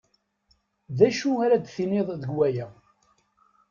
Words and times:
D 0.97 0.99
acu 1.07 1.31
ara 1.43 1.57
d-tiniḍ 1.57 2.07
deg 2.21 2.31
waya? 2.37 2.67